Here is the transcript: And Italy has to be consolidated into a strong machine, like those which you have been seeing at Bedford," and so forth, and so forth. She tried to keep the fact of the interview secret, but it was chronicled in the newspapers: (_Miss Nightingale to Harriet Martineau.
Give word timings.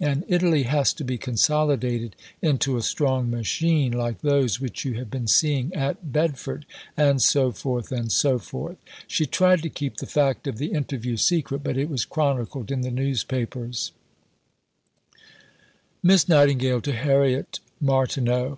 And 0.00 0.24
Italy 0.28 0.62
has 0.62 0.94
to 0.94 1.04
be 1.04 1.18
consolidated 1.18 2.16
into 2.40 2.78
a 2.78 2.82
strong 2.82 3.30
machine, 3.30 3.92
like 3.92 4.22
those 4.22 4.58
which 4.58 4.82
you 4.86 4.94
have 4.94 5.10
been 5.10 5.26
seeing 5.26 5.74
at 5.74 6.10
Bedford," 6.10 6.64
and 6.96 7.20
so 7.20 7.52
forth, 7.52 7.92
and 7.92 8.10
so 8.10 8.38
forth. 8.38 8.78
She 9.06 9.26
tried 9.26 9.62
to 9.62 9.68
keep 9.68 9.98
the 9.98 10.06
fact 10.06 10.46
of 10.46 10.56
the 10.56 10.72
interview 10.72 11.18
secret, 11.18 11.62
but 11.62 11.76
it 11.76 11.90
was 11.90 12.06
chronicled 12.06 12.70
in 12.70 12.80
the 12.80 12.90
newspapers: 12.90 13.92
(_Miss 16.02 16.30
Nightingale 16.30 16.80
to 16.80 16.92
Harriet 16.94 17.60
Martineau. 17.78 18.52